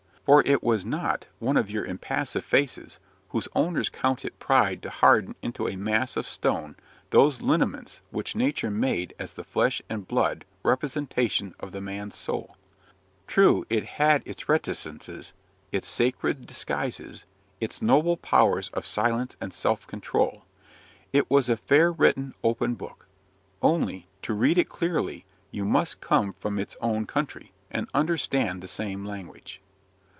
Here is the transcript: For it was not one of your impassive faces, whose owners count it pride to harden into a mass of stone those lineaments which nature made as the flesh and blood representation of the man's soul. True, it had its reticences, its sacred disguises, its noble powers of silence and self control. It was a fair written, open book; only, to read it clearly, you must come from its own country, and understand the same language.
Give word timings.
For 0.23 0.43
it 0.45 0.63
was 0.63 0.85
not 0.85 1.27
one 1.39 1.57
of 1.57 1.69
your 1.69 1.83
impassive 1.83 2.45
faces, 2.45 2.99
whose 3.29 3.49
owners 3.53 3.89
count 3.89 4.23
it 4.23 4.37
pride 4.39 4.81
to 4.83 4.89
harden 4.91 5.35
into 5.41 5.67
a 5.67 5.75
mass 5.75 6.15
of 6.15 6.25
stone 6.27 6.77
those 7.09 7.41
lineaments 7.41 7.99
which 8.11 8.33
nature 8.35 8.69
made 8.71 9.13
as 9.19 9.33
the 9.33 9.43
flesh 9.43 9.81
and 9.89 10.07
blood 10.07 10.45
representation 10.63 11.53
of 11.59 11.71
the 11.73 11.81
man's 11.81 12.15
soul. 12.15 12.55
True, 13.27 13.65
it 13.69 13.83
had 13.83 14.21
its 14.25 14.47
reticences, 14.47 15.33
its 15.73 15.89
sacred 15.89 16.45
disguises, 16.47 17.25
its 17.59 17.81
noble 17.81 18.15
powers 18.15 18.69
of 18.69 18.85
silence 18.85 19.35
and 19.41 19.51
self 19.53 19.85
control. 19.85 20.45
It 21.11 21.29
was 21.31 21.49
a 21.49 21.57
fair 21.57 21.91
written, 21.91 22.35
open 22.43 22.75
book; 22.75 23.07
only, 23.61 24.07
to 24.21 24.33
read 24.35 24.57
it 24.59 24.69
clearly, 24.69 25.25
you 25.49 25.65
must 25.65 25.99
come 25.99 26.31
from 26.33 26.57
its 26.59 26.77
own 26.79 27.05
country, 27.05 27.51
and 27.71 27.89
understand 27.93 28.61
the 28.61 28.69
same 28.69 29.03
language. 29.03 29.59